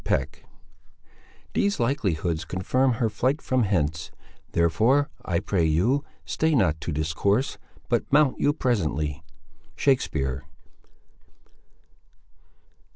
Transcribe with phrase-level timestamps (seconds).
[0.03, 0.43] CHAPTER XVI
[1.53, 4.09] These likelihoods confirm her flight from hence,
[4.51, 9.21] Therefore, I pray you, stay not to discourse, But mount you presently.
[9.75, 10.43] —Shakespeare.